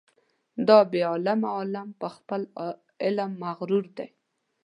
دا 0.67 0.79
بې 0.91 1.01
علمه 1.11 1.49
عالم 1.55 1.89
په 1.99 2.07
خپل 2.15 2.41
علم 3.03 3.31
مغرور 3.43 3.85
دی. 3.97 4.07